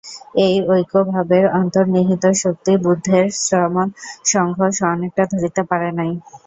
এই 0.45 0.55
ঐক্যভাবের 0.69 1.45
অন্তর্নিহিত 1.59 2.23
শক্তি 2.41 2.73
বুদ্ধের 2.83 3.25
শ্রমণসঙ্ঘ 3.41 4.57
অনেকটা 4.89 5.23
ধরিতে 5.31 5.61
পারে 5.69 5.89
নাই। 5.99 6.11